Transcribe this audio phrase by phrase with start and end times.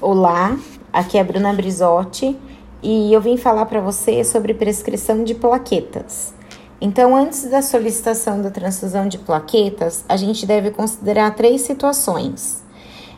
[0.00, 0.56] Olá,
[0.92, 2.38] aqui é a Bruna Brizotti
[2.80, 6.32] e eu vim falar para você sobre prescrição de plaquetas.
[6.80, 12.62] Então, antes da solicitação da transfusão de plaquetas, a gente deve considerar três situações.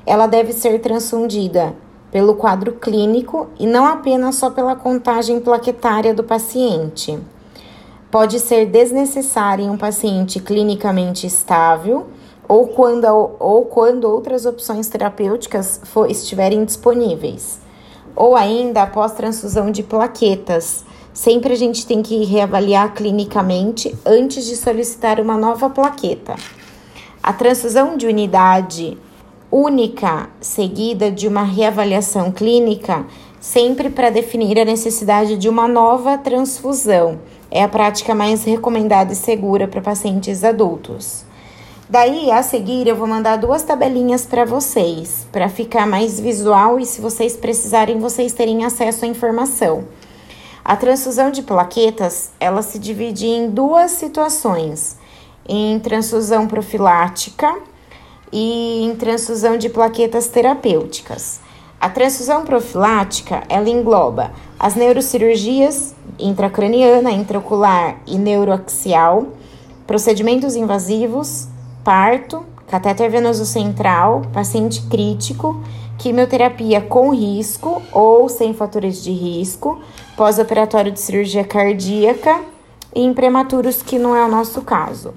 [0.06, 1.74] Ela deve ser transfundida
[2.10, 7.18] pelo quadro clínico e não apenas só pela contagem plaquetária do paciente.
[8.10, 12.06] Pode ser desnecessária em um paciente clinicamente estável
[12.50, 13.06] ou quando,
[13.38, 17.60] ou quando outras opções terapêuticas for, estiverem disponíveis.
[18.16, 20.84] Ou ainda após transfusão de plaquetas.
[21.14, 26.34] Sempre a gente tem que reavaliar clinicamente antes de solicitar uma nova plaqueta.
[27.22, 28.98] A transfusão de unidade
[29.48, 33.06] única, seguida de uma reavaliação clínica,
[33.38, 37.20] sempre para definir a necessidade de uma nova transfusão.
[37.48, 41.29] É a prática mais recomendada e segura para pacientes adultos.
[41.90, 46.86] Daí, a seguir, eu vou mandar duas tabelinhas para vocês, para ficar mais visual e
[46.86, 49.86] se vocês precisarem, vocês terem acesso à informação.
[50.64, 54.98] A transfusão de plaquetas, ela se divide em duas situações,
[55.48, 57.58] em transfusão profilática
[58.32, 61.40] e em transfusão de plaquetas terapêuticas.
[61.80, 69.26] A transfusão profilática, ela engloba as neurocirurgias intracraniana, intraocular e neuroaxial,
[69.88, 71.48] procedimentos invasivos,
[71.90, 75.60] parto, catéter venoso central, paciente crítico,
[75.98, 79.80] quimioterapia com risco ou sem fatores de risco,
[80.16, 82.42] pós-operatório de cirurgia cardíaca
[82.94, 85.14] e em prematuros, que não é o nosso caso.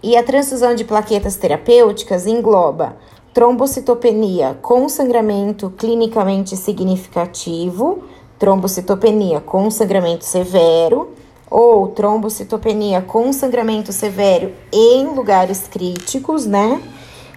[0.00, 2.96] E a transfusão de plaquetas terapêuticas engloba
[3.34, 8.04] trombocitopenia com sangramento clinicamente significativo,
[8.38, 11.08] trombocitopenia com sangramento severo,
[11.50, 16.82] ou trombocitopenia com sangramento severo em lugares críticos, né?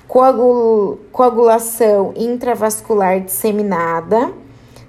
[0.07, 4.31] Coagul coagulação intravascular disseminada,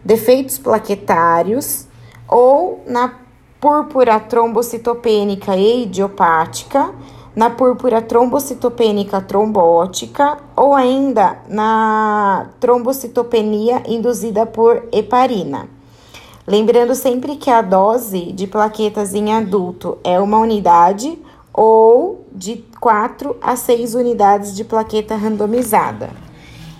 [0.04, 1.86] defeitos plaquetários
[2.28, 3.14] ou na
[3.60, 6.92] púrpura trombocitopênica e idiopática,
[7.34, 15.68] na púrpura trombocitopênica trombótica ou ainda na trombocitopenia induzida por heparina.
[16.46, 21.16] Lembrando sempre que a dose de plaquetas em adulto é uma unidade
[21.52, 26.10] ou de 4 a 6 unidades de plaqueta randomizada.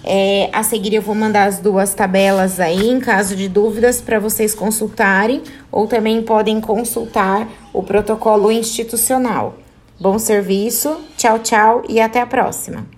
[0.05, 4.19] É, a seguir, eu vou mandar as duas tabelas aí, em caso de dúvidas, para
[4.19, 9.55] vocês consultarem, ou também podem consultar o protocolo institucional.
[10.01, 12.93] Bom serviço, tchau, tchau e até a próxima!